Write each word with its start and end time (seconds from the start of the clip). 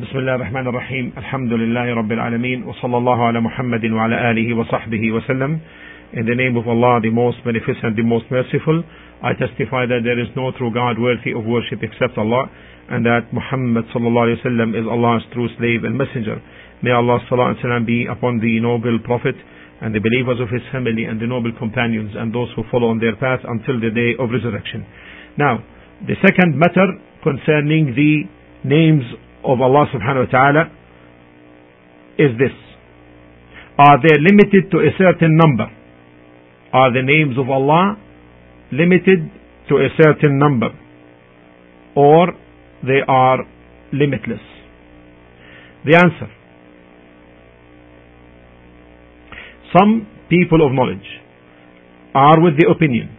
بسم 0.00 0.18
الله 0.18 0.34
الرحمن 0.34 0.66
الرحيم 0.66 1.12
الحمد 1.18 1.52
لله 1.52 1.94
رب 1.94 2.12
العالمين 2.12 2.62
وصلى 2.62 2.96
الله 2.96 3.18
على 3.26 3.40
محمد 3.40 3.84
وعلى 3.84 4.30
آله 4.30 4.54
وصحبه 4.56 5.12
وسلم 5.12 5.60
In 6.14 6.24
the 6.24 6.34
name 6.34 6.56
of 6.56 6.66
Allah, 6.66 7.00
the 7.02 7.10
most 7.10 7.44
beneficent, 7.44 7.96
the 7.96 8.02
most 8.02 8.24
merciful, 8.30 8.82
I 9.22 9.34
testify 9.34 9.84
that 9.84 10.00
there 10.00 10.16
is 10.18 10.28
no 10.34 10.50
true 10.56 10.72
God 10.72 10.96
worthy 10.98 11.32
of 11.36 11.44
worship 11.44 11.82
except 11.82 12.16
Allah, 12.16 12.48
and 12.88 13.04
that 13.04 13.28
Muhammad 13.34 13.84
sallallahu 13.92 14.32
alaihi 14.32 14.40
wasallam 14.40 14.70
is 14.80 14.86
Allah's 14.88 15.24
true 15.34 15.48
slave 15.58 15.84
and 15.84 15.98
messenger. 15.98 16.40
May 16.80 16.92
Allah 16.92 17.20
sallallahu 17.28 17.60
alaihi 17.60 17.64
wasallam 17.66 17.84
be 17.84 18.06
upon 18.08 18.40
the 18.40 18.60
noble 18.60 18.96
Prophet 19.04 19.34
and 19.82 19.92
the 19.92 20.00
believers 20.00 20.40
of 20.40 20.48
his 20.48 20.64
family 20.72 21.04
and 21.04 21.20
the 21.20 21.26
noble 21.26 21.52
companions 21.58 22.16
and 22.16 22.32
those 22.32 22.48
who 22.56 22.64
follow 22.72 22.88
on 22.88 22.96
their 22.96 23.16
path 23.16 23.44
until 23.44 23.76
the 23.76 23.92
day 23.92 24.16
of 24.16 24.32
resurrection. 24.32 24.86
Now, 25.36 25.60
the 26.06 26.16
second 26.24 26.56
matter 26.56 26.96
concerning 27.20 27.92
the 27.92 28.24
names 28.64 29.04
of 29.43 29.61
Allah 29.61 29.85
subhanahu 29.93 30.27
wa 30.27 30.31
ta'ala 30.31 30.63
is 32.17 32.37
this. 32.37 32.55
Are 33.77 33.97
they 34.01 34.15
limited 34.19 34.69
to 34.71 34.77
a 34.77 34.91
certain 34.97 35.37
number? 35.37 35.65
Are 36.73 36.93
the 36.93 37.01
names 37.01 37.37
of 37.37 37.49
Allah 37.49 37.97
limited 38.71 39.31
to 39.69 39.75
a 39.75 39.89
certain 40.01 40.37
number? 40.37 40.69
Or 41.95 42.27
they 42.83 43.01
are 43.07 43.39
limitless? 43.91 44.41
The 45.85 45.97
answer. 45.97 46.31
Some 49.77 50.07
people 50.29 50.65
of 50.65 50.73
knowledge 50.73 51.07
are 52.13 52.41
with 52.41 52.53
the 52.59 52.69
opinion 52.69 53.17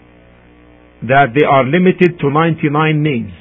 that 1.02 1.34
they 1.34 1.44
are 1.44 1.64
limited 1.64 2.20
to 2.20 2.30
99 2.30 3.02
names 3.02 3.32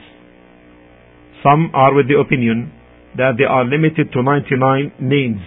some 1.43 1.71
are 1.75 1.95
with 1.95 2.09
the 2.09 2.19
opinion 2.19 2.73
that 3.17 3.33
they 3.39 3.45
are 3.45 3.65
limited 3.65 4.13
to 4.13 4.23
99 4.23 4.93
names. 5.01 5.41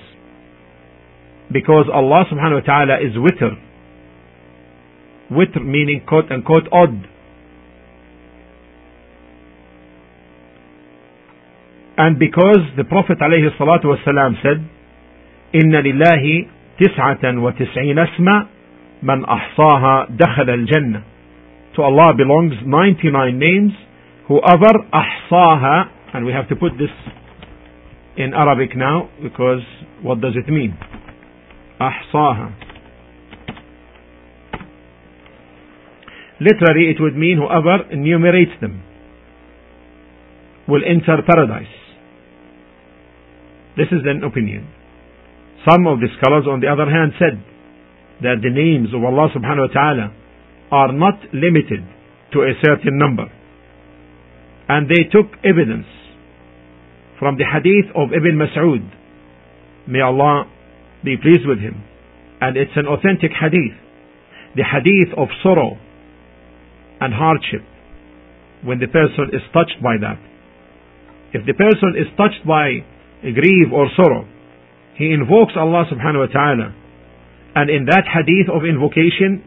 Because 1.51 1.85
Allah 1.91 2.25
subhanahu 2.31 2.61
wa 2.61 2.65
ta'ala 2.65 2.95
is 3.01 3.13
witr. 3.17 3.57
Witr 5.31 5.65
meaning 5.65 6.01
quote 6.07 6.31
unquote 6.31 6.67
odd. 6.71 7.07
And 11.97 12.17
because 12.17 12.63
the 12.77 12.85
Prophet 12.85 13.19
alayhi 13.19 13.49
salatu 13.59 13.91
wasalam 13.91 14.41
said, 14.41 14.63
إن 15.55 15.73
لله 15.75 16.45
تسعة 16.79 17.23
وتسعين 17.23 17.99
اسما 17.99 18.47
من 19.03 19.25
أحصاها 19.25 20.07
دخل 20.09 20.49
الجنة. 20.49 21.01
To 21.75 21.81
Allah 21.81 22.13
belongs 22.15 22.53
99 22.65 23.39
names 23.39 23.73
whoever 24.28 24.72
ahsaha 24.92 25.90
and 26.14 26.24
we 26.24 26.32
have 26.32 26.48
to 26.48 26.56
put 26.56 26.72
this 26.78 26.92
in 28.16 28.32
Arabic 28.32 28.76
now 28.76 29.10
because 29.22 29.62
what 30.02 30.20
does 30.20 30.34
it 30.36 30.50
mean? 30.50 30.78
Ahsaha. 31.80 32.54
Literally 36.40 36.90
it 36.90 36.96
would 37.00 37.16
mean 37.16 37.38
whoever 37.38 37.90
enumerates 37.90 38.52
them 38.60 38.82
will 40.68 40.82
enter 40.86 41.20
paradise. 41.26 41.74
This 43.76 43.88
is 43.90 44.06
an 44.06 44.22
opinion. 44.22 44.70
Some 45.68 45.86
of 45.86 45.98
the 45.98 46.08
scholars 46.20 46.44
on 46.48 46.60
the 46.60 46.68
other 46.68 46.86
hand 46.86 47.12
said 47.18 47.42
that 48.22 48.38
the 48.42 48.50
names 48.50 48.94
of 48.94 49.02
Allah 49.02 49.28
subhanahu 49.34 49.68
wa 49.68 49.74
ta'ala 49.74 50.14
are 50.70 50.92
not 50.92 51.18
limited 51.34 51.82
to 52.32 52.42
a 52.42 52.54
certain 52.64 52.98
number 52.98 53.26
and 54.68 54.88
they 54.88 55.04
took 55.12 55.36
evidence 55.44 55.86
from 57.18 57.36
the 57.36 57.44
hadith 57.44 57.92
of 57.94 58.12
Ibn 58.12 58.34
Mas'ud. 58.36 58.84
May 59.86 60.00
Allah 60.00 60.50
be 61.04 61.16
pleased 61.16 61.46
with 61.46 61.58
him. 61.58 61.84
And 62.40 62.56
it's 62.56 62.74
an 62.76 62.86
authentic 62.86 63.30
hadith. 63.32 63.76
The 64.56 64.64
hadith 64.64 65.12
of 65.16 65.28
sorrow 65.42 65.76
and 67.00 67.12
hardship 67.12 67.62
when 68.64 68.78
the 68.80 68.88
person 68.88 69.32
is 69.32 69.44
touched 69.52 69.82
by 69.82 70.00
that. 70.00 70.18
If 71.36 71.44
the 71.44 71.52
person 71.52 71.98
is 72.00 72.08
touched 72.16 72.46
by 72.46 72.80
grief 73.20 73.68
or 73.72 73.88
sorrow, 73.96 74.24
he 74.96 75.12
invokes 75.12 75.52
Allah 75.56 75.84
subhanahu 75.90 76.28
wa 76.28 76.30
ta'ala. 76.32 76.68
And 77.54 77.70
in 77.70 77.84
that 77.86 78.06
hadith 78.06 78.48
of 78.48 78.64
invocation, 78.64 79.42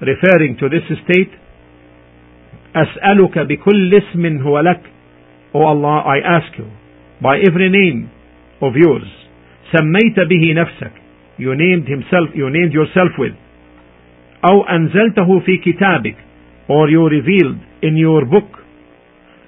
referring 0.00 0.56
to 0.60 0.68
this 0.68 0.86
state, 1.04 1.30
أسألك 2.76 3.38
بكل 3.38 3.94
اسم 3.94 4.38
هو 4.42 4.60
لك 4.60 4.80
O 5.54 5.58
Allah 5.58 6.02
I 6.04 6.18
ask 6.20 6.58
you 6.58 6.66
by 7.22 7.38
every 7.48 7.70
name 7.70 8.10
of 8.60 8.76
yours 8.76 9.08
سميت 9.72 10.20
به 10.20 10.52
نفسك 10.52 10.92
you 11.38 11.54
named 11.54 11.88
himself 11.88 12.28
you 12.34 12.50
named 12.50 12.72
yourself 12.74 13.18
with 13.18 13.32
أو 14.50 14.62
أنزلته 14.62 15.38
في 15.38 15.56
كتابك 15.56 16.16
or 16.68 16.88
you 16.90 17.08
revealed 17.08 17.58
in 17.82 17.96
your 17.96 18.24
book 18.24 18.58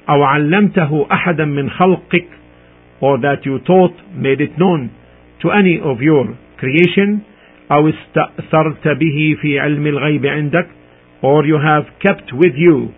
أو 0.08 0.22
علمته 0.22 1.06
أحدا 1.12 1.44
من 1.44 1.70
خلقك 1.70 2.26
or 3.00 3.18
that 3.18 3.44
you 3.46 3.58
taught 3.58 3.94
made 4.16 4.40
it 4.40 4.58
known 4.58 4.90
to 5.42 5.50
any 5.50 5.78
of 5.80 6.00
your 6.02 6.26
creation 6.60 7.18
أو 7.72 7.88
استأثرت 7.88 8.88
به 8.88 9.36
في 9.40 9.60
علم 9.60 9.86
الغيب 9.86 10.26
عندك 10.26 10.66
or 11.22 11.44
you 11.44 11.58
have 11.58 11.84
kept 12.08 12.32
with 12.32 12.54
you 12.56 12.88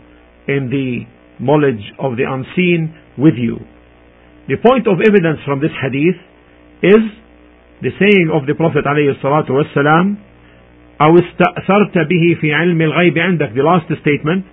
in 0.47 0.69
the 0.69 1.06
knowledge 1.44 1.84
of 2.00 2.18
the 2.18 2.23
unseen 2.23 2.94
with 3.18 3.35
you. 3.35 3.57
The 4.47 4.57
point 4.57 4.88
of 4.88 5.01
evidence 5.01 5.40
from 5.46 5.59
this 5.59 5.73
hadith 5.81 6.19
is 6.84 7.03
the 7.81 7.91
saying 8.00 8.29
of 8.31 8.46
the 8.47 8.53
Prophet 8.53 8.85
عليه 8.85 9.18
الصلاة 9.19 9.51
والسلام 9.51 10.16
أو 11.01 11.16
استأثرت 11.16 11.97
به 11.97 12.38
في 12.41 12.53
علم 12.53 12.81
الغيب 12.81 13.18
عندك 13.18 13.53
the 13.53 13.63
last 13.63 13.88
statement 14.01 14.46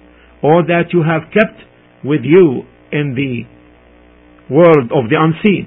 or 0.43 0.63
that 0.65 0.93
you 0.93 1.03
have 1.03 1.31
kept 1.31 1.61
with 2.05 2.25
you 2.25 2.63
in 2.91 3.15
the 3.15 3.45
world 4.51 4.91
of 4.93 5.09
the 5.09 5.17
unseen 5.17 5.67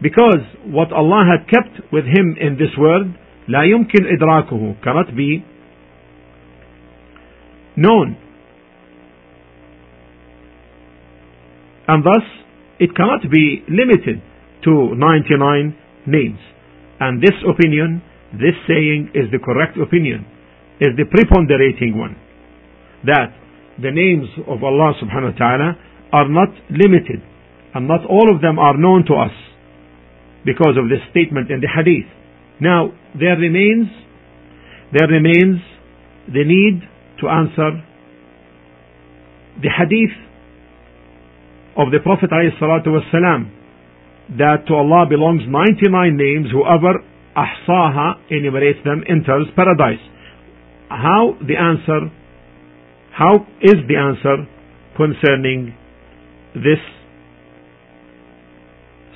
because 0.00 0.44
what 0.64 0.92
Allah 0.92 1.24
had 1.26 1.48
kept 1.48 1.92
with 1.92 2.04
him 2.04 2.36
in 2.40 2.56
this 2.56 2.76
world 2.78 3.08
لا 3.48 3.62
يمكن 3.62 4.06
إدراكه 4.06 4.74
cannot 4.82 5.16
be 5.16 5.42
known 7.76 8.16
and 11.87 12.03
thus 12.03 12.23
it 12.79 12.95
cannot 12.95 13.21
be 13.31 13.63
limited 13.69 14.21
to 14.63 14.95
99 14.95 15.75
names. 16.07 16.39
And 16.99 17.21
this 17.21 17.35
opinion, 17.47 18.01
this 18.33 18.55
saying 18.67 19.11
is 19.13 19.29
the 19.31 19.39
correct 19.39 19.77
opinion, 19.77 20.25
is 20.79 20.95
the 20.97 21.05
preponderating 21.05 21.97
one. 21.97 22.15
That 23.05 23.35
the 23.81 23.91
names 23.91 24.29
of 24.47 24.63
Allah 24.63 24.93
subhanahu 25.01 25.33
wa 25.33 25.37
ta'ala 25.37 25.69
are 26.13 26.29
not 26.29 26.49
limited 26.69 27.21
and 27.73 27.87
not 27.87 28.05
all 28.05 28.33
of 28.33 28.41
them 28.41 28.59
are 28.59 28.77
known 28.77 29.03
to 29.07 29.13
us 29.15 29.33
because 30.45 30.77
of 30.77 30.89
this 30.89 31.01
statement 31.11 31.49
in 31.49 31.59
the 31.59 31.67
hadith. 31.67 32.07
Now, 32.61 32.93
there 33.17 33.35
remains, 33.35 33.87
there 34.93 35.07
remains 35.07 35.59
the 36.27 36.43
need 36.45 36.85
to 37.21 37.27
answer 37.27 37.81
the 39.61 39.69
hadith 39.69 40.13
of 41.77 41.91
the 41.91 41.99
Prophet 42.03 42.29
ﷺ 42.29 43.51
that 44.37 44.65
to 44.67 44.73
Allah 44.73 45.05
belongs 45.09 45.41
99 45.47 46.15
names, 46.15 46.47
whoever 46.51 47.03
ahsaha 47.35 48.13
enumerates 48.29 48.79
them 48.85 49.03
enters 49.09 49.47
paradise. 49.55 50.01
How 50.89 51.35
the 51.41 51.57
answer, 51.57 52.11
how 53.11 53.45
is 53.61 53.75
the 53.87 53.97
answer 53.97 54.45
concerning 54.95 55.73
this 56.53 56.79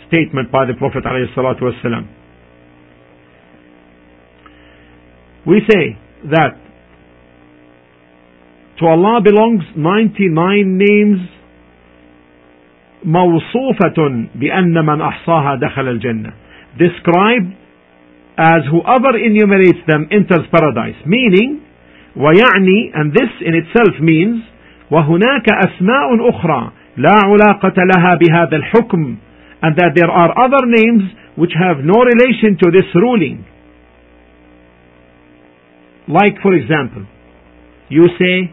statement 0.10 0.52
by 0.52 0.66
the 0.66 0.74
Prophet 0.74 1.04
ﷺ? 1.06 2.08
We 5.46 5.62
say 5.70 5.98
that 6.32 6.58
to 8.80 8.86
Allah 8.86 9.22
belongs 9.24 9.64
99 9.76 10.78
names 10.78 11.37
موصوفة 13.06 14.28
بأن 14.36 14.86
من 14.86 15.02
أحصاها 15.02 15.56
دخل 15.56 15.88
الجنة 15.88 16.32
described 16.78 17.52
as 18.38 18.62
whoever 18.72 19.18
enumerates 19.18 19.82
them 19.88 20.08
enters 20.12 20.46
paradise 20.52 21.00
meaning 21.06 21.60
ويعني 22.16 22.92
and 22.94 23.14
this 23.14 23.32
in 23.42 23.54
itself 23.56 24.00
means 24.02 24.44
وهناك 24.92 25.46
أسماء 25.66 26.30
أخرى 26.30 26.72
لا 26.98 27.16
علاقة 27.26 27.84
لها 27.96 28.16
بهذا 28.16 28.56
الحكم 28.58 29.18
and 29.64 29.76
that 29.76 29.94
there 29.96 30.12
are 30.12 30.32
other 30.46 30.66
names 30.66 31.04
which 31.36 31.52
have 31.54 31.84
no 31.84 32.04
relation 32.04 32.58
to 32.58 32.72
this 32.72 32.90
ruling 32.96 33.46
like 36.08 36.36
for 36.42 36.54
example 36.54 37.06
you 37.90 38.06
say 38.20 38.52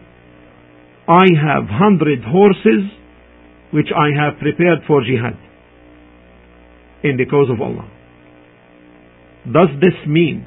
I 1.07 1.25
have 1.45 1.65
hundred 1.69 2.23
horses 2.23 2.83
which 3.72 3.88
I 3.94 4.08
have 4.20 4.38
prepared 4.40 4.80
for 4.86 5.02
jihad. 5.02 5.36
in 7.02 7.16
the 7.16 7.24
cause 7.24 7.48
of 7.50 7.60
Allah. 7.60 7.88
Does 9.44 9.68
this 9.80 9.94
mean 10.06 10.46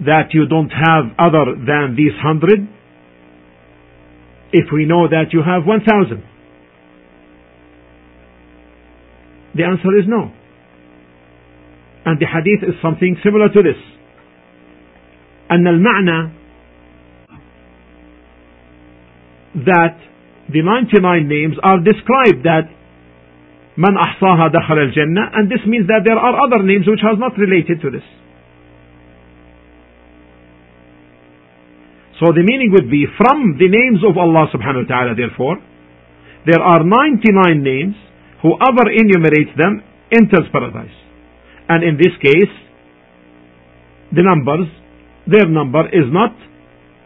that 0.00 0.32
you 0.32 0.46
don't 0.46 0.70
have 0.70 1.14
other 1.18 1.54
than 1.54 1.94
these 1.96 2.16
hundred? 2.20 2.68
If 4.52 4.66
we 4.72 4.86
know 4.86 5.08
that 5.08 5.32
you 5.32 5.42
have 5.46 5.66
one 5.66 5.80
thousand. 5.80 6.24
The 9.54 9.64
answer 9.64 9.96
is 9.98 10.04
no. 10.06 10.32
And 12.04 12.18
the 12.20 12.26
hadith 12.26 12.68
is 12.68 12.74
something 12.82 13.16
similar 13.22 13.48
to 13.48 13.62
this. 13.62 13.80
أن 15.50 15.66
المعنى 15.66 16.32
that 19.64 19.96
the 20.51 20.61
99 20.61 21.27
names 21.27 21.55
are 21.63 21.79
described 21.79 22.43
that 22.43 22.67
man 23.79 23.95
ahsaha 23.95 24.51
dakhal 24.51 24.77
al 24.77 24.91
jannah 24.91 25.31
and 25.39 25.49
this 25.49 25.63
means 25.65 25.87
that 25.87 26.03
there 26.03 26.19
are 26.19 26.35
other 26.35 26.61
names 26.63 26.85
which 26.87 27.01
are 27.03 27.15
not 27.15 27.37
related 27.37 27.79
to 27.81 27.89
this. 27.89 28.05
So 32.19 32.31
the 32.31 32.43
meaning 32.43 32.71
would 32.75 32.91
be 32.91 33.07
from 33.17 33.57
the 33.57 33.67
names 33.67 34.03
of 34.05 34.17
Allah 34.17 34.51
subhanahu 34.53 34.85
wa 34.85 34.89
ta'ala 34.91 35.13
therefore 35.15 35.57
there 36.45 36.61
are 36.61 36.83
99 36.83 37.63
names 37.63 37.95
whoever 38.43 38.91
enumerates 38.91 39.55
them 39.55 39.81
enters 40.11 40.51
paradise. 40.51 40.93
And 41.69 41.83
in 41.83 41.95
this 41.95 42.13
case 42.19 42.53
the 44.11 44.21
numbers 44.21 44.67
their 45.25 45.47
number 45.47 45.87
is 45.87 46.11
not 46.11 46.35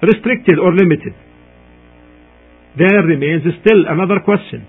restricted 0.02 0.58
or 0.58 0.74
limited 0.74 1.14
There 2.77 3.03
remains 3.03 3.43
still 3.61 3.85
another 3.89 4.21
question. 4.25 4.65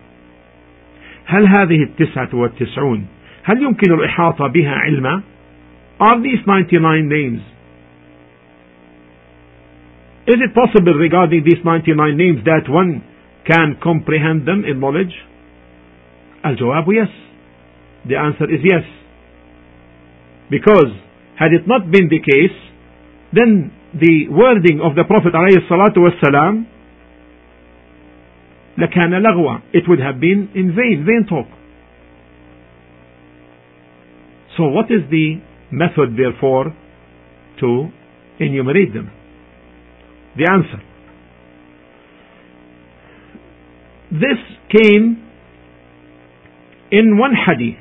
هل 1.25 1.47
هذه 1.47 1.83
التسعة 1.83 2.29
والتسعون 2.35 3.05
هل 3.43 3.63
يمكن 3.63 3.93
الإحاطة 3.93 4.47
بها 4.47 4.71
علما 4.71 5.21
Are 5.99 6.19
these 6.21 6.45
99 6.47 7.07
names 7.09 7.41
Is 10.27 10.35
it 10.35 10.53
possible 10.53 10.93
regarding 10.93 11.43
these 11.43 11.63
99 11.63 12.17
names 12.17 12.39
that 12.45 12.69
one 12.69 13.03
can 13.45 13.77
comprehend 13.83 14.45
them 14.45 14.65
in 14.65 14.79
knowledge 14.79 15.13
الجواب 16.45 16.85
yes 16.93 17.09
The 18.05 18.15
answer 18.17 18.45
is 18.51 18.59
yes 18.63 18.83
Because 20.49 20.91
had 21.35 21.53
it 21.53 21.67
not 21.67 21.89
been 21.89 22.09
the 22.09 22.19
case 22.19 22.57
then 23.33 23.71
the 23.93 24.27
wording 24.29 24.81
of 24.81 24.95
the 24.95 25.03
Prophet 25.03 25.33
عليه 25.33 25.57
الصلاة 25.57 25.93
والسلام 25.97 26.65
لكان 28.77 29.13
لغوا 29.13 29.59
it 29.73 29.87
would 29.87 29.99
have 29.99 30.19
been 30.19 30.49
in 30.55 30.75
vain 30.75 31.05
vain 31.05 31.25
talk 31.29 31.47
so 34.57 34.63
what 34.67 34.85
is 34.91 35.01
the 35.09 35.39
method 35.71 36.15
therefore 36.17 36.73
to 37.59 37.89
enumerate 38.39 38.93
them 38.93 39.09
the 40.37 40.45
answer 40.49 40.81
this 44.11 44.39
came 44.69 45.05
in 46.91 47.17
one 47.17 47.33
hadith 47.45 47.79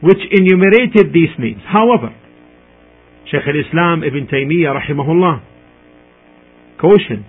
which 0.00 0.22
enumerated 0.30 1.12
these 1.12 1.34
names 1.38 1.62
however 1.66 2.14
Shaykh 3.30 3.46
al-Islam 3.48 4.02
Ibn 4.04 4.28
Taymiyyah 4.28 4.74
rahimahullah 4.78 5.42
cautioned 6.80 7.24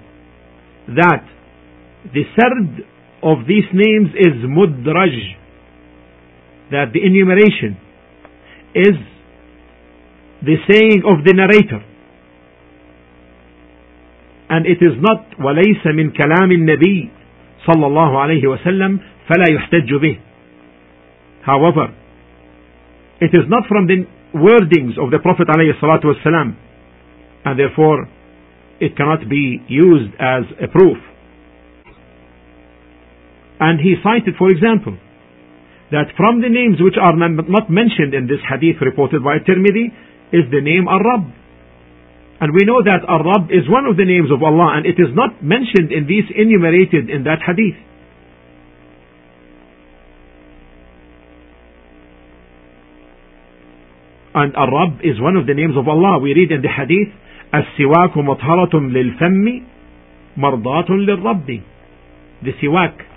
that 0.88 1.24
the 2.14 2.24
third 2.38 2.86
of 3.24 3.48
these 3.48 3.66
names 3.74 4.10
is 4.16 4.44
mudraj, 4.46 5.16
that 6.72 6.94
the 6.94 7.02
enumeration 7.06 7.78
is 8.76 8.96
the 10.44 10.56
saying 10.70 11.02
of 11.06 11.24
the 11.26 11.34
narrator. 11.34 11.84
And 14.50 14.66
it 14.68 14.78
is 14.78 14.94
not 15.00 15.40
وليس 15.40 15.86
من 15.86 16.12
كلام 16.12 16.52
النبي 16.52 17.10
صلى 17.66 17.86
الله 17.86 18.20
عليه 18.20 18.48
وسلم 18.48 19.00
فلا 19.28 19.50
يحتج 19.50 19.94
به. 19.94 20.18
However, 21.46 21.94
it 23.22 23.34
is 23.34 23.48
not 23.48 23.68
from 23.68 23.88
the 23.88 24.06
wordings 24.34 24.98
of 25.02 25.10
the 25.12 25.20
Prophet 25.20 25.48
عليه 25.48 25.74
الصلاة 25.74 26.06
والسلام 26.06 26.56
and 27.46 27.60
therefore 27.60 28.08
it 28.80 28.96
cannot 28.98 29.28
be 29.30 29.62
used 29.68 30.14
as 30.20 30.44
a 30.62 30.68
proof. 30.68 30.98
And 33.60 33.80
he 33.80 33.96
cited, 34.04 34.36
for 34.38 34.52
example, 34.52 34.98
that 35.92 36.12
from 36.18 36.42
the 36.42 36.50
names 36.50 36.82
which 36.82 36.98
are 37.00 37.16
not 37.16 37.70
mentioned 37.70 38.14
in 38.14 38.28
this 38.28 38.42
hadith 38.44 38.82
reported 38.82 39.24
by 39.24 39.40
Tirmidhi 39.40 39.94
is 40.34 40.50
the 40.52 40.62
name 40.62 40.88
Ar-Rabb. 40.88 41.32
And 42.42 42.52
we 42.52 42.66
know 42.66 42.84
that 42.84 43.08
Ar-Rabb 43.08 43.48
is 43.52 43.70
one 43.70 43.86
of 43.86 43.96
the 43.96 44.04
names 44.04 44.28
of 44.32 44.44
Allah 44.44 44.76
and 44.76 44.86
it 44.86 45.00
is 45.00 45.14
not 45.16 45.40
mentioned 45.44 45.92
in 45.92 46.04
these 46.08 46.28
enumerated 46.36 47.10
in 47.10 47.24
that 47.24 47.40
hadith. 47.40 47.80
And 54.36 54.52
Ar-Rabb 54.58 55.00
is 55.00 55.16
one 55.22 55.38
of 55.38 55.48
the 55.48 55.54
names 55.54 55.78
of 55.78 55.88
Allah. 55.88 56.20
We 56.20 56.34
read 56.36 56.52
in 56.52 56.62
the 56.62 56.68
hadith, 56.68 57.14
السواك 57.54 58.18
مطهرة 58.18 58.76
للفم 58.76 59.62
مرضاة 60.38 60.90
للرب. 60.90 61.62
The 62.44 62.52
siwak 62.62 63.09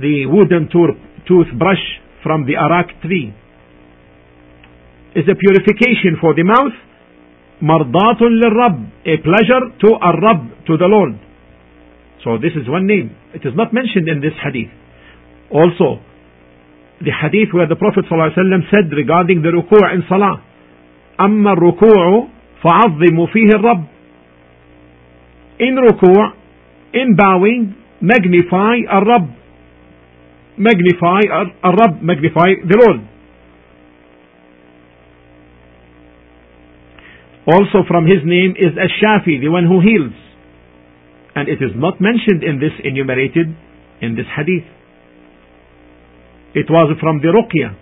the 0.00 0.26
wooden 0.26 0.68
toothbrush 1.28 1.84
from 2.22 2.46
the 2.46 2.56
arak 2.56 2.88
tree 3.02 3.34
is 5.14 5.24
a 5.28 5.36
purification 5.36 6.16
for 6.20 6.34
the 6.34 6.42
mouth 6.42 6.72
مرضاة 7.62 8.20
للرب 8.22 8.78
a 9.06 9.16
pleasure 9.22 9.64
to 9.78 9.88
الرب 10.02 10.66
to 10.66 10.76
the 10.76 10.86
Lord 10.86 11.14
so 12.24 12.38
this 12.38 12.52
is 12.56 12.68
one 12.68 12.86
name 12.86 13.14
it 13.34 13.42
is 13.46 13.54
not 13.54 13.72
mentioned 13.72 14.08
in 14.08 14.20
this 14.20 14.34
hadith 14.42 14.70
also 15.50 16.00
the 17.00 17.10
hadith 17.10 17.52
where 17.52 17.66
the 17.66 17.76
Prophet 17.76 18.04
ﷺ 18.06 18.70
said 18.70 18.90
regarding 18.94 19.42
the 19.42 19.50
ruku' 19.50 19.94
in 19.94 20.02
salah 20.08 20.42
أما 21.20 21.52
الركوع 21.52 22.28
فعظموا 22.62 23.26
فيه 23.26 23.48
الرب 23.54 23.84
in 25.60 25.74
ruku' 25.76 26.32
in 26.94 27.14
bowing 27.16 27.74
magnify 28.00 28.76
الرب 28.90 29.28
magnify 30.58 31.20
الرب 31.64 32.02
magnify 32.02 32.48
the 32.68 32.76
Lord 32.76 33.00
also 37.46 37.82
from 37.88 38.06
his 38.06 38.22
name 38.24 38.54
is 38.56 38.72
Ash-Shafi 38.78 39.40
the 39.40 39.48
one 39.48 39.64
who 39.66 39.80
heals 39.80 40.14
and 41.34 41.48
it 41.48 41.58
is 41.62 41.72
not 41.74 42.00
mentioned 42.00 42.44
in 42.44 42.60
this 42.60 42.72
enumerated 42.84 43.48
in 44.00 44.14
this 44.14 44.26
hadith 44.36 44.66
it 46.54 46.68
was 46.68 46.94
from 47.00 47.20
the 47.20 47.28
Ruqya 47.32 47.74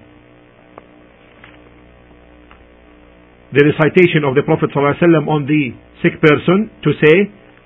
the 3.53 3.67
recitation 3.67 4.23
of 4.25 4.35
the 4.39 4.43
Prophet 4.47 4.71
ﷺ 4.71 5.27
on 5.27 5.43
the 5.47 5.75
sick 6.03 6.21
person 6.23 6.71
to 6.85 6.91
say 7.03 7.17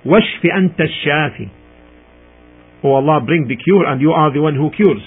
وَاشْفِ 0.05 0.41
أَنْتَ 0.41 0.77
الشَّافِي 0.81 1.58
Oh 2.82 2.94
Allah, 2.94 3.20
bring 3.24 3.46
the 3.46 3.56
cure 3.56 3.86
and 3.86 4.00
you 4.00 4.12
are 4.12 4.32
the 4.32 4.40
one 4.40 4.54
who 4.54 4.70
cures. 4.70 5.02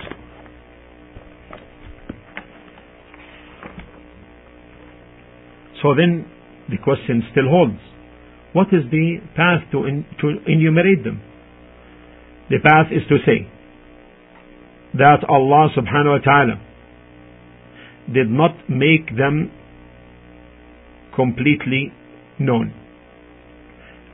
So 5.81 5.93
then 5.95 6.25
the 6.69 6.77
question 6.77 7.23
still 7.31 7.49
holds. 7.49 7.79
What 8.53 8.67
is 8.67 8.89
the 8.91 9.17
path 9.35 9.69
to, 9.71 9.85
in, 9.85 10.05
to 10.21 10.37
enumerate 10.47 11.03
them? 11.03 11.21
The 12.49 12.59
path 12.63 12.87
is 12.91 13.01
to 13.09 13.17
say 13.25 13.49
that 14.93 15.25
Allah 15.27 15.69
subhanahu 15.75 16.19
wa 16.19 16.23
ta'ala 16.23 16.61
did 18.13 18.29
not 18.29 18.69
make 18.69 19.07
them 19.17 19.51
completely 21.15 21.91
known. 22.39 22.73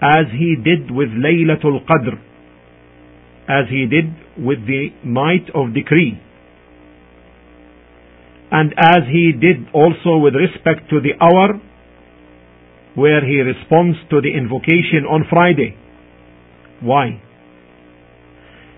As 0.01 0.31
He 0.31 0.55
did 0.55 0.89
with 0.89 1.09
Laylatul 1.09 1.85
Qadr 1.85 2.28
as 3.48 3.68
he 3.68 3.86
did 3.86 4.06
with 4.38 4.66
the 4.66 4.88
night 5.04 5.50
of 5.54 5.74
decree 5.74 6.20
and 8.54 8.72
as 8.78 9.02
he 9.10 9.32
did 9.32 9.66
also 9.74 10.16
with 10.18 10.34
respect 10.34 10.88
to 10.90 11.00
the 11.00 11.12
hour 11.20 11.58
where 12.94 13.26
he 13.26 13.42
responds 13.42 13.98
to 14.10 14.20
the 14.20 14.30
invocation 14.30 15.02
on 15.10 15.26
Friday. 15.28 15.74
Why? 16.80 17.20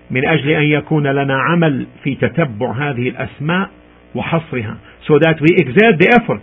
من 0.09 0.25
أجل 0.25 0.49
أن 0.49 0.63
يكون 0.63 1.07
لنا 1.07 1.37
عمل 1.41 1.87
في 2.03 2.15
تتبع 2.15 2.71
هذه 2.71 3.09
الأسماء 3.09 3.69
وحصرها 4.15 4.77
so 5.07 5.19
that 5.19 5.35
we 5.41 5.55
exert 5.57 5.99
the 5.99 6.07
effort 6.15 6.41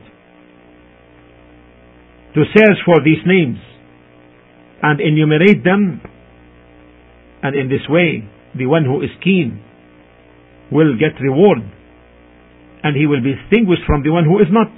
to 2.34 2.44
search 2.44 2.78
for 2.84 3.02
these 3.04 3.24
names 3.26 3.58
and 4.82 5.00
enumerate 5.00 5.64
them 5.64 6.00
and 7.42 7.54
in 7.56 7.68
this 7.68 7.84
way, 7.88 8.24
the 8.56 8.66
one 8.66 8.84
who 8.84 9.02
is 9.02 9.10
keen 9.22 9.62
will 10.72 10.96
get 10.96 11.20
reward 11.20 11.58
and 12.82 12.96
he 12.96 13.06
will 13.06 13.22
be 13.22 13.34
distinguished 13.34 13.82
from 13.86 14.02
the 14.02 14.10
one 14.10 14.24
who 14.24 14.38
is 14.40 14.48
not. 14.50 14.68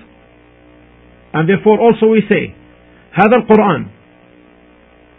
And 1.34 1.48
therefore 1.48 1.80
also 1.80 2.06
we 2.06 2.22
say, 2.28 2.54
هذا 3.14 3.46
القرآن 3.46 3.90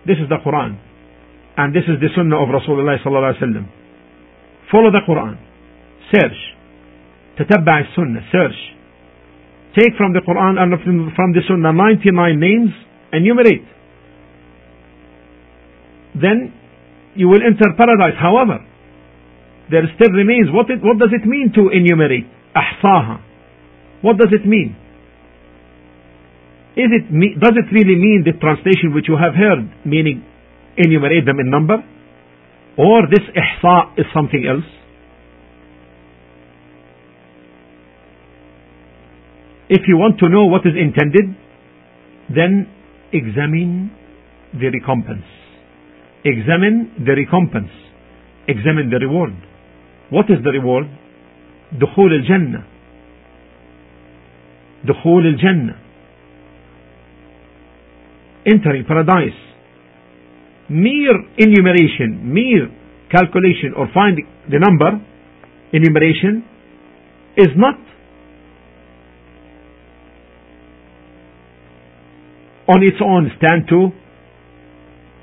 This 0.07 0.17
is 0.23 0.29
the 0.29 0.37
Quran. 0.39 0.79
And 1.57 1.75
this 1.75 1.83
is 1.83 1.99
the 1.99 2.07
Sunnah 2.15 2.37
of 2.37 2.47
Rasulullah 2.47 2.95
sallallahu 3.03 3.33
alaihi 3.33 3.43
wasallam. 3.43 3.65
Follow 4.71 4.91
the 4.91 5.03
Quran. 5.07 5.35
Search. 6.13 6.39
تتبع 7.39 7.81
السنة. 7.91 8.31
Search. 8.31 8.59
Take 9.77 9.95
from 9.97 10.13
the 10.13 10.21
Quran 10.21 10.57
and 10.57 10.71
from 11.15 11.33
the 11.33 11.41
Sunnah 11.47 11.73
99 11.73 12.39
names. 12.39 12.69
Enumerate. 13.11 13.65
Then 16.15 16.53
you 17.15 17.27
will 17.27 17.41
enter 17.41 17.73
paradise. 17.77 18.15
However, 18.19 18.59
there 19.69 19.83
still 19.95 20.13
remains, 20.13 20.47
what, 20.51 20.69
it, 20.69 20.79
what 20.81 20.97
does 20.99 21.11
it 21.11 21.27
mean 21.27 21.51
to 21.55 21.69
enumerate? 21.69 22.27
أحصاها. 22.55 23.19
What 24.01 24.17
does 24.17 24.29
it 24.31 24.45
mean? 24.45 24.75
Is 26.77 26.89
it, 26.93 27.39
does 27.41 27.53
it 27.57 27.73
really 27.73 27.95
mean 27.97 28.23
the 28.23 28.37
translation 28.39 28.93
which 28.93 29.09
you 29.09 29.17
have 29.17 29.33
heard, 29.33 29.65
meaning 29.83 30.23
enumerate 30.77 31.25
them 31.25 31.39
in 31.39 31.49
number? 31.49 31.77
Or 32.77 33.01
this 33.09 33.25
ihsa 33.33 33.97
is 33.97 34.05
something 34.13 34.45
else? 34.47 34.65
If 39.69 39.81
you 39.87 39.97
want 39.97 40.19
to 40.19 40.29
know 40.29 40.45
what 40.45 40.61
is 40.61 40.73
intended, 40.79 41.35
then 42.29 42.69
examine 43.11 43.91
the 44.53 44.69
recompense. 44.69 45.25
Examine 46.25 46.91
the 47.05 47.13
recompense. 47.13 47.71
Examine 48.47 48.89
the 48.89 48.99
reward. 48.99 49.33
What 50.09 50.25
is 50.29 50.43
the 50.43 50.51
reward? 50.51 50.87
دخول 51.73 52.13
الجنة. 52.13 52.63
دخول 54.85 55.35
الجنة. 55.35 55.75
Entering 58.45 58.85
paradise. 58.85 59.39
Mere 60.69 61.15
enumeration, 61.37 62.33
mere 62.33 62.69
calculation 63.09 63.73
or 63.75 63.87
finding 63.93 64.27
the 64.49 64.59
number, 64.59 64.99
enumeration, 65.71 66.43
is 67.37 67.49
not 67.55 67.75
on 72.67 72.83
its 72.83 72.97
own 73.01 73.31
stand 73.37 73.67
to 73.69 73.91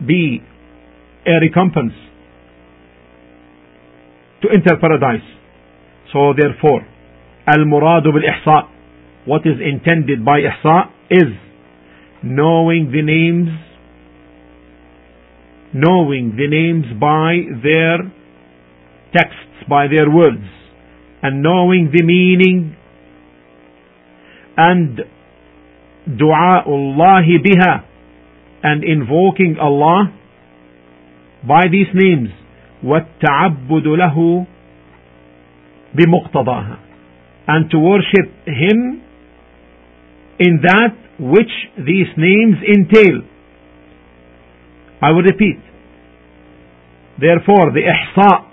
be 0.06 0.42
a 1.28 1.40
recompense 1.40 1.94
to 4.42 4.48
enter 4.52 4.76
paradise. 4.80 5.26
So 6.12 6.32
therefore, 6.36 6.86
al-muradu 7.46 8.12
bil-ihsa, 8.12 8.68
what 9.26 9.42
is 9.46 9.56
intended 9.60 10.24
by 10.24 10.40
ihsa 10.40 10.90
is 11.10 11.32
knowing 12.22 12.90
the 12.92 13.02
names, 13.02 13.48
knowing 15.72 16.36
the 16.36 16.48
names 16.48 16.86
by 17.00 17.44
their 17.62 17.98
texts, 19.12 19.68
by 19.68 19.88
their 19.88 20.10
words, 20.10 20.44
and 21.22 21.42
knowing 21.42 21.90
the 21.92 22.04
meaning 22.04 22.76
and 24.56 25.00
دعاء 26.06 26.68
الله 26.68 27.26
بها 27.38 27.82
and 28.62 28.84
invoking 28.84 29.56
Allah 29.58 30.12
by 31.46 31.62
these 31.70 31.92
names 31.94 32.30
والتعبد 32.84 33.86
له 33.86 34.46
بمقتضاها 35.94 36.78
and 37.46 37.70
to 37.70 37.78
worship 37.78 38.30
him 38.46 39.02
in 40.38 40.60
that 40.62 40.94
which 41.18 41.52
these 41.76 42.10
names 42.16 42.56
entail 42.76 43.22
I 45.02 45.10
will 45.10 45.22
repeat 45.22 45.60
therefore 47.20 47.72
the 47.72 47.82
ihsa 47.94 48.46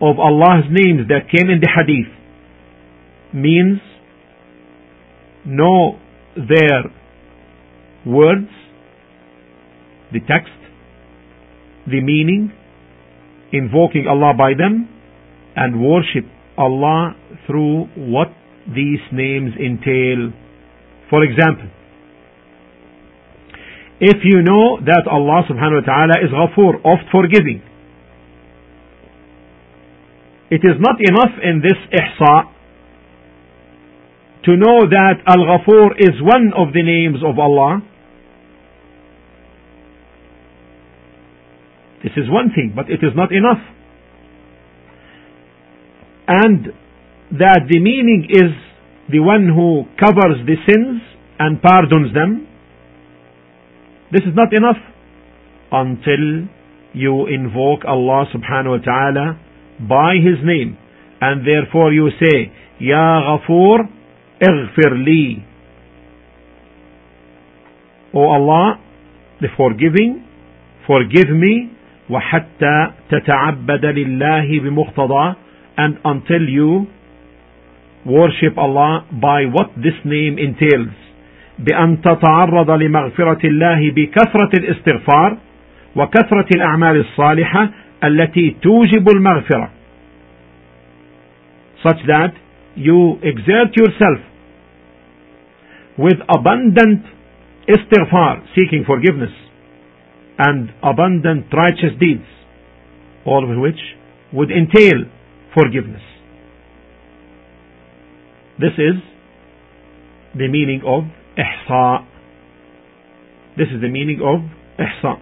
of 0.00 0.18
Allah's 0.18 0.64
names 0.70 1.08
that 1.08 1.28
came 1.30 1.50
in 1.50 1.60
the 1.60 1.68
hadith 1.68 2.12
means 3.34 3.80
know 5.44 5.98
their 6.34 6.90
words 8.06 8.48
the 10.12 10.20
text 10.20 10.52
the 11.87 12.01
meaning, 12.01 12.51
invoking 13.51 14.07
Allah 14.07 14.33
by 14.37 14.53
them, 14.57 14.89
and 15.55 15.81
worship 15.81 16.25
Allah 16.57 17.15
through 17.47 17.85
what 17.95 18.27
these 18.67 19.03
names 19.11 19.53
entail. 19.55 20.33
For 21.09 21.23
example, 21.23 21.69
if 23.99 24.17
you 24.23 24.41
know 24.41 24.79
that 24.83 25.07
Allah 25.09 25.43
subhanahu 25.47 25.81
wa 25.81 25.87
ta'ala 25.87 26.15
is 26.19 26.31
Ghafoor, 26.31 26.83
oft 26.83 27.07
forgiving, 27.11 27.61
it 30.49 30.61
is 30.63 30.77
not 30.79 30.99
enough 30.99 31.33
in 31.41 31.61
this 31.61 31.79
ihsa 31.91 32.51
to 34.45 34.55
know 34.55 34.85
that 34.85 35.25
Al-Ghafoor 35.25 35.97
is 35.97 36.21
one 36.21 36.53
of 36.55 36.71
the 36.73 36.83
names 36.83 37.17
of 37.25 37.39
Allah 37.39 37.81
This 42.04 42.12
is 42.16 42.30
one 42.30 42.50
thing, 42.54 42.72
but 42.74 42.88
it 42.88 43.04
is 43.04 43.12
not 43.14 43.30
enough. 43.32 43.60
And 46.26 46.66
that 47.32 47.60
the 47.68 47.80
meaning 47.80 48.26
is 48.30 48.52
the 49.10 49.20
one 49.20 49.46
who 49.48 49.84
covers 49.98 50.40
the 50.46 50.56
sins 50.66 51.02
and 51.38 51.60
pardons 51.60 52.14
them. 52.14 52.46
This 54.12 54.22
is 54.22 54.34
not 54.34 54.52
enough 54.52 54.80
until 55.72 56.48
you 56.92 57.26
invoke 57.26 57.84
Allah 57.86 58.26
subhanahu 58.34 58.78
wa 58.78 58.84
ta'ala 58.84 59.40
by 59.88 60.14
His 60.16 60.42
name. 60.42 60.76
And 61.20 61.46
therefore 61.46 61.92
you 61.92 62.08
say, 62.18 62.52
Ya 62.80 63.20
Ghafoor, 63.28 63.88
اغفر 64.40 65.04
لي. 65.04 65.44
O 68.14 68.24
Allah, 68.26 68.80
the 69.40 69.48
forgiving, 69.56 70.24
forgive 70.86 71.28
me 71.30 71.70
وحتى 72.09 72.91
تتعبد 73.09 73.85
لله 73.85 74.59
بمقتضى 74.59 75.33
and 75.77 75.93
until 76.05 76.43
you 76.57 76.85
worship 78.05 78.57
Allah 78.57 79.05
by 79.11 79.45
what 79.45 79.69
this 79.77 79.97
name 80.05 80.37
entails 80.37 80.93
بأن 81.59 82.01
تتعرض 82.01 82.71
لمغفرة 82.71 83.47
الله 83.47 83.91
بكثرة 83.91 84.49
الاستغفار 84.59 85.37
وكثرة 85.95 86.47
الأعمال 86.55 86.97
الصالحة 86.97 87.69
التي 88.03 88.55
توجب 88.61 89.09
المغفرة 89.15 89.69
such 91.87 92.01
that 92.07 92.33
you 92.75 93.19
exert 93.23 93.71
yourself 93.77 94.19
with 95.97 96.17
abundant 96.37 97.01
istighfar 97.67 98.41
seeking 98.55 98.83
forgiveness 98.85 99.31
and 100.37 100.69
abundant 100.83 101.45
righteous 101.53 101.97
deeds, 101.99 102.27
all 103.25 103.43
of 103.43 103.57
which 103.59 103.79
would 104.33 104.49
entail 104.51 105.05
forgiveness. 105.53 106.01
This 108.59 108.73
is 108.77 109.01
the 110.33 110.47
meaning 110.47 110.81
of 110.85 111.03
ihsa. 111.37 112.05
This 113.57 113.67
is 113.73 113.81
the 113.81 113.89
meaning 113.89 114.19
of 114.21 114.41
ihsa. 114.79 115.21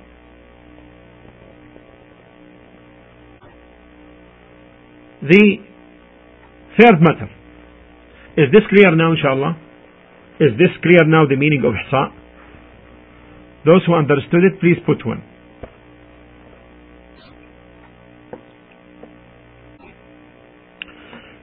The 5.22 5.58
third 6.79 7.00
matter. 7.00 7.29
Is 8.36 8.51
this 8.51 8.63
clear 8.70 8.96
now, 8.96 9.12
inshallah? 9.12 9.58
Is 10.39 10.58
this 10.58 10.70
clear 10.82 11.05
now 11.05 11.25
the 11.27 11.38
meaning 11.38 11.63
of 11.65 11.74
ihsa? 11.74 12.23
Those 13.65 13.86
who 13.86 13.93
understood 13.96 14.43
it, 14.43 14.60
please 14.60 14.77
put 14.86 15.05
one. 15.05 15.24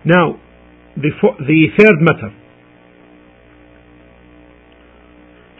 Now, 0.04 0.40
the, 0.96 1.10
the 1.38 1.66
third 1.78 2.00
matter. 2.00 2.32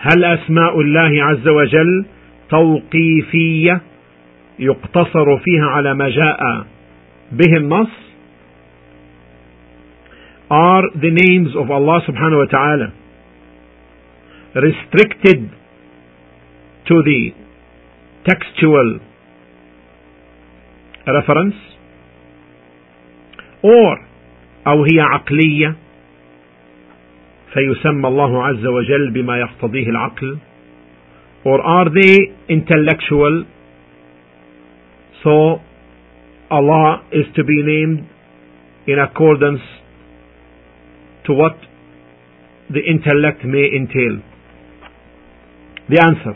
هل 0.03 0.25
أسماء 0.25 0.81
الله 0.81 1.25
عز 1.25 1.49
وجل 1.49 2.07
توقيفية 2.51 3.81
يقتصر 4.59 5.39
فيها 5.45 5.67
على 5.67 5.95
ما 5.95 6.09
جاء 6.09 6.67
به 7.33 7.57
النص 7.57 7.91
Are 10.51 10.83
the 10.97 11.11
names 11.13 11.55
of 11.55 11.71
Allah 11.71 12.01
subhanahu 12.09 12.39
wa 12.39 12.51
ta'ala 12.51 12.93
restricted 14.57 15.60
to 16.90 16.96
the 17.04 17.34
textual 18.30 19.00
reference 21.08 21.56
or 23.64 24.06
أو 24.68 24.84
هي 24.84 25.00
عقلية 25.00 25.76
فيسمى 27.54 28.08
الله 28.08 28.46
عز 28.46 28.66
وجل 28.66 29.12
بما 29.12 29.40
يقتضيه 29.40 29.90
العقل 29.90 30.38
or 31.46 31.62
are 31.62 31.90
they 31.90 32.34
intellectual 32.50 33.46
so 35.24 35.62
Allah 36.50 37.02
is 37.12 37.26
to 37.36 37.44
be 37.44 37.62
named 37.64 38.08
in 38.88 39.00
accordance 39.00 39.62
to 41.26 41.34
what 41.34 41.58
the 42.70 42.82
intellect 42.94 43.44
may 43.46 43.66
entail 43.80 44.22
the 45.90 46.00
answer 46.02 46.36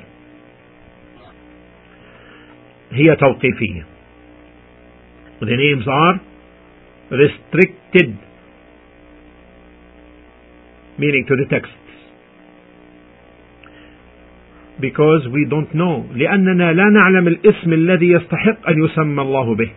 هي 2.95 3.17
توقيفية 3.17 3.85
the 5.41 5.57
names 5.57 5.87
are 5.87 6.21
restricted 7.11 8.17
meaning 10.99 11.25
to 11.29 11.35
the 11.37 11.47
texts 11.51 11.75
because 14.81 15.23
we 15.29 15.45
don't 15.49 15.75
know 15.75 16.05
لأننا 16.15 16.73
لا 16.73 16.85
نعلم 16.85 17.29
الاسم 17.29 17.73
الذي 17.73 18.11
يستحق 18.11 18.69
أن 18.69 18.85
يسمى 18.85 19.23
الله 19.23 19.55
به 19.55 19.71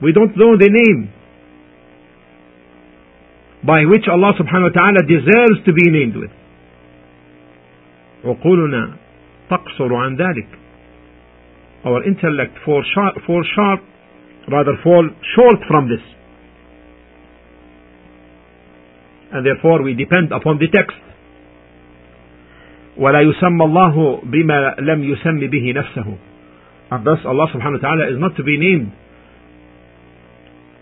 we 0.00 0.12
don't 0.12 0.36
know 0.36 0.56
the 0.56 0.70
name 0.70 1.10
by 3.64 3.84
which 3.84 4.06
Allah 4.08 4.32
subhanahu 4.38 4.70
wa 4.70 4.76
ta'ala 4.80 5.00
deserves 5.02 5.58
to 5.66 5.72
be 5.72 5.90
named 5.90 6.16
with 6.16 6.30
عقولنا 8.24 8.96
تقصر 9.50 9.94
عن 9.94 10.16
ذلك 10.16 10.48
our 11.87 12.03
intellect 12.03 12.57
fall 12.65 12.83
short, 12.95 13.15
fall 13.25 13.43
short 13.55 13.79
rather 14.51 14.75
fall 14.83 15.09
short 15.35 15.59
from 15.67 15.89
this 15.89 16.03
and 19.33 19.45
therefore 19.45 19.81
we 19.81 19.93
depend 19.93 20.31
upon 20.31 20.59
the 20.59 20.67
text 20.67 20.97
ولا 22.97 23.21
يسمى 23.21 23.63
الله 23.65 24.21
بما 24.23 24.75
لم 24.79 25.03
يسم 25.03 25.39
به 25.49 25.73
نفسه 25.73 26.17
and 26.91 27.05
thus 27.05 27.19
Allah 27.25 27.47
subhanahu 27.49 27.81
wa 27.81 27.89
ta'ala 27.89 28.13
is 28.13 28.19
not 28.19 28.35
to 28.37 28.43
be 28.43 28.57
named 28.57 28.91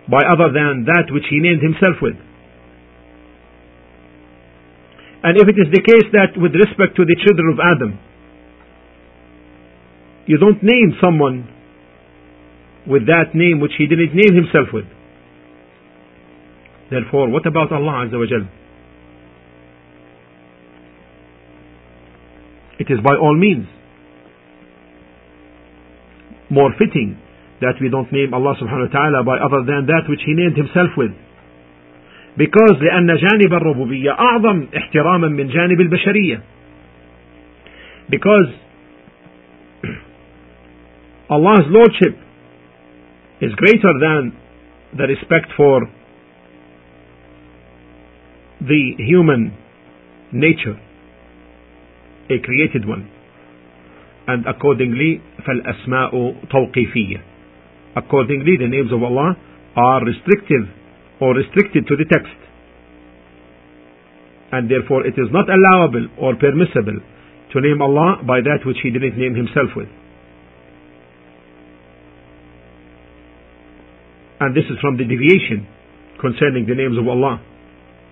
by 0.10 0.19
other 0.27 0.51
than 0.51 0.83
that 0.86 1.07
which 1.12 1.24
he 1.29 1.39
named 1.39 1.62
himself 1.63 2.01
with 2.01 2.17
and 5.24 5.38
if 5.38 5.48
it 5.48 5.55
is 5.55 5.69
the 5.71 5.81
case 5.81 6.07
that 6.12 6.36
with 6.36 6.51
respect 6.51 6.98
to 6.98 7.05
the 7.05 7.15
children 7.24 7.53
of 7.53 7.60
Adam 7.63 8.00
you 10.27 10.38
don't 10.38 10.62
name 10.63 10.98
someone 11.01 11.48
with 12.88 13.05
that 13.07 13.33
name 13.33 13.60
which 13.60 13.74
he 13.77 13.88
didn't 13.88 14.13
name 14.15 14.36
himself 14.36 14.69
with 14.74 14.86
Therefore, 16.91 17.29
what 17.29 17.48
about 17.48 17.71
Allah 17.71 18.03
Azza 18.03 18.19
wa 18.19 18.27
Jal? 18.27 18.43
It 22.83 22.91
is 22.91 23.00
by 23.00 23.15
all 23.15 23.38
means 23.38 23.65
more 26.50 26.75
fitting 26.77 27.17
that 27.62 27.75
we 27.79 27.88
don't 27.88 28.12
name 28.12 28.33
Allah 28.33 28.60
subhanahu 28.60 28.91
wa 28.91 29.00
ta'ala 29.00 29.24
by 29.24 29.39
other 29.39 29.63
than 29.63 29.88
that 29.88 30.03
which 30.10 30.19
He 30.25 30.33
named 30.36 30.57
Himself 30.57 30.91
with. 30.98 31.15
Because 32.36 32.75
لأن 32.81 33.07
جانب 33.07 33.53
الربوبية 33.53 34.12
أعظم 34.12 34.67
احتراما 34.75 35.27
من 35.27 35.48
جانب 35.48 35.79
البشرية. 35.81 36.41
Because 38.10 38.51
Allah's 41.29 41.65
Lordship 41.69 42.17
is 43.41 43.51
greater 43.55 43.93
than 44.00 44.38
the 44.98 45.07
respect 45.07 45.48
for 45.55 45.81
the 48.62 48.93
human 48.97 49.58
nature, 50.32 50.77
a 52.30 52.38
created 52.43 52.88
one. 52.88 53.10
And 54.27 54.45
accordingly, 54.45 55.21
فَالْأَسْمَاءُ 55.47 56.51
تَوْقِيفِيَّة 56.51 57.21
Accordingly, 57.95 58.58
the 58.60 58.67
names 58.67 58.91
of 58.93 59.01
Allah 59.01 59.36
are 59.75 60.06
restrictive 60.06 60.69
or 61.19 61.36
restricted 61.36 61.88
to 61.88 61.95
the 61.95 62.06
text. 62.06 62.38
And 64.51 64.69
therefore, 64.69 65.08
it 65.08 65.15
is 65.17 65.27
not 65.32 65.47
allowable 65.49 66.08
or 66.19 66.36
permissible 66.36 66.99
to 67.54 67.62
name 67.62 67.82
Allah 67.82 68.21
by 68.25 68.41
that 68.41 68.65
which 68.65 68.77
He 68.84 68.91
didn't 68.91 69.17
name 69.17 69.36
Himself 69.36 69.71
with. 69.75 69.88
And 74.46 74.54
this 74.54 74.70
is 74.70 74.78
from 74.78 74.94
the 74.94 75.02
deviation 75.02 75.66
concerning 76.22 76.70
the 76.70 76.78
names 76.78 76.94
of 76.94 77.02
Allah 77.02 77.42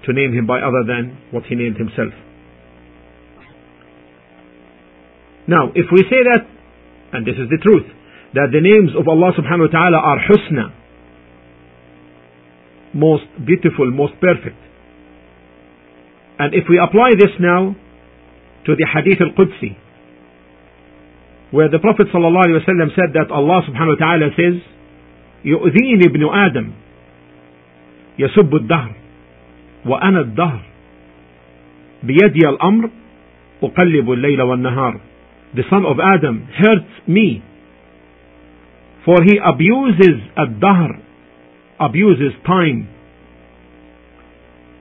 to 0.02 0.10
name 0.10 0.34
him 0.34 0.50
by 0.50 0.58
other 0.58 0.82
than 0.82 1.14
what 1.30 1.46
he 1.46 1.54
named 1.54 1.78
himself. 1.78 2.10
Now, 5.46 5.70
if 5.78 5.86
we 5.94 6.02
say 6.10 6.18
that, 6.34 6.42
and 7.14 7.22
this 7.22 7.38
is 7.38 7.46
the 7.54 7.62
truth, 7.62 7.86
that 8.34 8.50
the 8.50 8.58
names 8.58 8.98
of 8.98 9.06
Allah 9.06 9.30
subhanahu 9.38 9.70
wa 9.70 9.78
ta'ala 9.78 9.98
are 10.02 10.18
husna, 10.26 10.74
most 12.98 13.30
beautiful, 13.38 13.86
most 13.94 14.18
perfect. 14.18 14.58
And 16.42 16.50
if 16.50 16.66
we 16.68 16.82
apply 16.82 17.14
this 17.14 17.30
now 17.38 17.78
to 18.66 18.74
the 18.74 18.86
hadith 18.90 19.22
al-Qudsi, 19.22 19.78
where 21.54 21.70
the 21.70 21.78
Prophet 21.78 22.08
wasallam 22.10 22.90
said 22.98 23.14
that 23.14 23.30
Allah 23.30 23.62
subhanahu 23.70 23.94
wa 23.94 24.02
ta'ala 24.02 24.34
says, 24.34 24.73
يؤذيني 25.44 26.04
ابن 26.06 26.34
آدم 26.34 26.70
يسب 28.18 28.54
الدهر 28.54 28.92
وأنا 29.86 30.20
الدهر 30.20 30.60
بيدي 32.02 32.48
الأمر 32.48 32.90
أقلب 33.62 34.12
الليل 34.12 34.42
والنهار 34.42 35.00
The 35.54 35.62
son 35.70 35.84
of 35.86 36.00
Adam 36.00 36.48
hurts 36.56 36.94
me 37.06 37.42
for 39.04 39.16
he 39.22 39.38
abuses 39.38 40.20
الدهر 40.38 40.98
abuses 41.80 42.32
time 42.46 42.88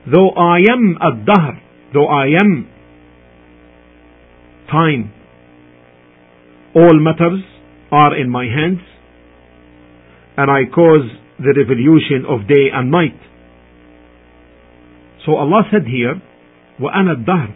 though 0.07 0.29
I 0.29 0.59
am 0.71 0.97
الدهر 1.01 1.55
though 1.93 2.07
I 2.07 2.25
am 2.41 2.67
time 4.71 5.11
all 6.75 6.99
matters 6.99 7.43
are 7.91 8.17
in 8.17 8.29
my 8.29 8.45
hands 8.45 8.81
and 10.36 10.50
I 10.50 10.64
cause 10.72 11.06
the 11.38 11.54
revolution 11.56 12.24
of 12.28 12.48
day 12.48 12.68
and 12.72 12.90
night 12.90 13.18
So 15.28 15.36
Allah 15.36 15.62
said 15.70 15.84
here, 15.86 16.16
وأنا 16.80 17.12
الدهر 17.12 17.48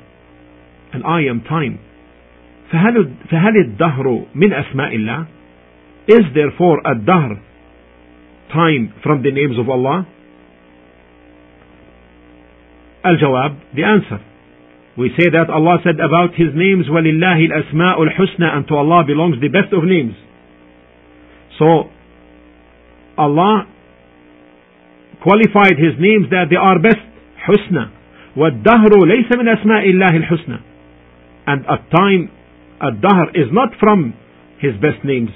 and 0.93 1.05
I 1.05 1.23
am 1.23 1.41
time. 1.41 1.79
فهل, 2.71 3.15
فهل 3.31 3.57
الدهر 3.57 4.27
من 4.35 4.53
أسماء 4.53 4.97
الله? 4.97 5.27
Is 6.09 6.25
therefore 6.35 6.83
الدهر 6.85 7.41
time 8.53 8.93
from 9.03 9.23
the 9.23 9.33
names 9.33 9.59
of 9.59 9.71
Allah? 9.71 10.07
الجواب, 13.07 13.57
the 13.75 13.85
answer. 13.85 14.21
We 14.99 15.09
say 15.19 15.31
that 15.31 15.49
Allah 15.49 15.79
said 15.83 15.99
about 15.99 16.35
His 16.37 16.49
names, 16.55 16.87
وَلِلَّهِ 16.91 17.49
الْأَسْمَاءُ 17.49 17.97
الْحُسْنَى 17.99 18.55
and 18.55 18.69
to 18.69 18.75
Allah 18.75 19.05
belongs 19.07 19.41
the 19.41 19.49
best 19.49 19.73
of 19.73 19.85
names. 19.85 20.13
So, 21.59 21.89
Allah 23.19 23.67
qualified 25.23 25.79
His 25.79 25.95
names 25.99 26.31
that 26.31 26.47
they 26.51 26.57
are 26.57 26.79
best. 26.79 27.13
حسنى 27.43 27.87
والدهر 28.37 29.07
ليس 29.07 29.27
من 29.39 29.49
أسماء 29.49 29.91
الله 29.91 30.17
الحسنى 30.17 30.59
and 31.47 31.67
at 31.67 31.83
time 31.91 32.29
الدهر 32.83 33.35
is 33.35 33.51
not 33.53 33.71
from 33.81 34.15
his 34.59 34.75
best 34.81 35.05
names 35.05 35.31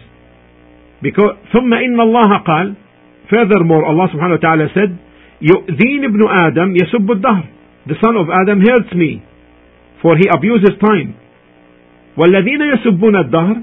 because 1.03 1.35
ثم 1.53 1.75
إن 1.75 2.01
الله 2.01 2.39
قال 2.39 2.75
furthermore 3.29 3.85
Allah 3.85 4.07
subhanahu 4.15 4.39
wa 4.39 4.45
ta'ala 4.47 4.67
said 4.75 4.97
يؤذين 5.43 6.05
ابن 6.05 6.23
آدم 6.29 6.77
يسب 6.77 7.11
الدهر 7.11 7.45
the 7.87 7.97
son 8.03 8.17
of 8.17 8.31
Adam 8.31 8.61
hurts 8.61 8.93
me 8.95 9.23
for 10.03 10.17
he 10.17 10.29
abuses 10.31 10.79
time 10.81 11.15
والذين 12.17 12.63
يسبون 12.63 13.17
الدهر 13.17 13.57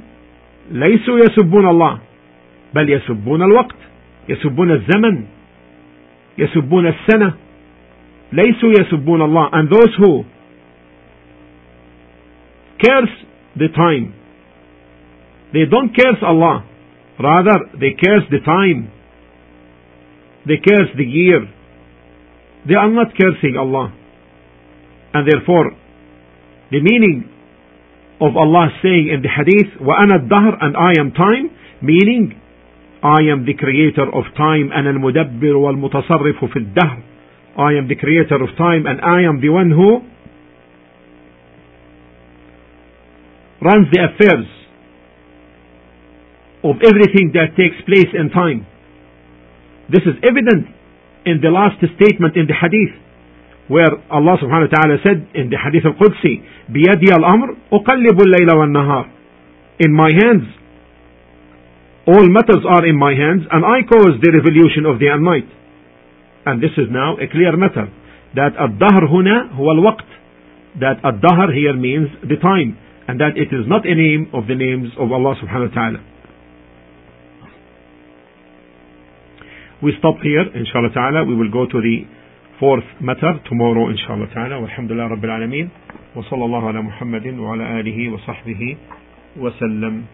ليسوا 0.71 1.19
يسبون 1.19 1.65
الله 1.67 1.99
بل 2.75 2.89
يسبون 2.89 3.41
الوقت 3.41 3.75
يسبون 4.28 4.70
الزمن 4.70 5.24
يسبون 6.38 6.86
السنة 6.86 7.34
ليسوا 8.32 8.70
يسبون 8.80 9.22
الله 9.22 9.50
and 9.52 9.70
those 9.70 9.94
who 9.98 10.24
curse 12.84 13.14
the 13.56 13.68
time 13.68 14.14
they 15.52 15.64
don't 15.64 15.94
curse 15.96 16.22
Allah 16.22 16.64
rather 17.18 17.58
they 17.80 17.92
curse 17.98 18.24
the 18.30 18.40
time 18.44 18.90
they 20.46 20.56
curse 20.56 20.90
the 20.96 21.04
year 21.04 21.48
they 22.68 22.74
are 22.74 22.90
not 22.90 23.08
cursing 23.16 23.56
Allah 23.58 23.92
and 25.14 25.26
therefore 25.26 25.72
the 26.70 26.80
meaning 26.80 27.28
of 28.20 28.36
Allah 28.36 28.68
saying 28.82 29.08
in 29.14 29.22
the 29.22 29.28
hadith 29.28 29.80
وَأَنَا 29.80 30.28
الدَّهْرِ 30.28 30.52
and 30.60 30.76
I 30.76 30.92
am 31.00 31.12
time 31.12 31.50
meaning 31.80 32.40
I 33.03 33.21
am 33.33 33.45
the 33.45 33.53
creator 33.53 34.07
of 34.07 34.23
time 34.35 34.71
أنا 34.73 34.89
المدبر 34.89 35.55
والمتصرف 35.55 36.45
في 36.45 36.57
الدهر 36.59 36.97
I 37.57 37.73
am 37.79 37.87
the 37.87 37.95
creator 37.95 38.41
of 38.41 38.49
time 38.57 38.87
and 38.87 39.01
I 39.01 39.21
am 39.29 39.41
the 39.41 39.49
one 39.49 39.69
who 39.69 40.01
runs 43.61 43.87
the 43.91 44.01
affairs 44.03 44.47
of 46.63 46.75
everything 46.81 47.31
that 47.33 47.55
takes 47.55 47.75
place 47.85 48.11
in 48.15 48.29
time. 48.29 48.65
This 49.91 50.03
is 50.03 50.15
evident 50.23 50.67
in 51.25 51.39
the 51.41 51.51
last 51.51 51.77
statement 51.79 52.35
in 52.35 52.47
the 52.47 52.55
hadith 52.55 52.95
where 53.67 53.91
Allah 54.11 54.35
subhanahu 54.43 54.71
wa 54.71 54.75
ta'ala 54.75 54.95
said 55.03 55.27
in 55.35 55.49
the 55.49 55.59
hadith 55.59 55.85
al-Qudsi 55.85 56.43
بيدي 56.69 57.15
الأمر 57.15 57.55
أقلب 57.73 58.17
الليل 58.21 58.49
والنهار 58.55 59.05
In 59.79 59.91
my 59.93 60.11
hands 60.11 60.47
all 62.07 62.27
matters 62.29 62.63
are 62.67 62.85
in 62.85 62.97
my 62.97 63.13
hands 63.13 63.43
and 63.51 63.63
I 63.63 63.81
cause 63.87 64.19
the 64.19 64.31
revolution 64.31 64.85
of 64.85 64.99
day 64.99 65.07
and 65.07 65.23
night. 65.23 65.47
And 66.45 66.61
this 66.61 66.75
is 66.77 66.91
now 66.91 67.15
a 67.15 67.27
clear 67.31 67.55
matter 67.55 67.87
that 68.35 68.53
الدهر 68.59 69.07
هنا 69.07 69.55
هو 69.55 69.71
الوقت 69.71 70.09
that 70.79 70.99
الدهر 71.05 71.53
here 71.53 71.75
means 71.77 72.09
the 72.23 72.35
time 72.37 72.77
and 73.07 73.19
that 73.19 73.37
it 73.37 73.53
is 73.53 73.67
not 73.67 73.85
a 73.85 73.95
name 73.95 74.29
of 74.33 74.47
the 74.47 74.55
names 74.55 74.89
of 74.97 75.11
Allah 75.11 75.35
subhanahu 75.41 75.69
wa 75.69 75.75
ta'ala. 75.75 75.99
We 79.83 79.91
stop 79.99 80.15
here, 80.23 80.47
inshallah 80.55 80.93
ta'ala. 80.93 81.25
We 81.25 81.35
will 81.35 81.51
go 81.51 81.65
to 81.67 81.81
the 81.81 82.07
fourth 82.59 82.87
matter 83.01 83.39
tomorrow, 83.49 83.89
inshallah 83.91 84.31
ta'ala. 84.33 84.63
Walhamdulillah 84.63 85.11
Rabbil 85.11 85.31
Alameen. 85.31 85.69
وصلى 86.15 86.45
الله 86.45 86.67
على 86.67 86.81
محمد 86.81 87.27
وعلى 87.27 87.79
آله 87.79 88.09
وصحبه 88.13 88.77
وسلم 89.37 90.05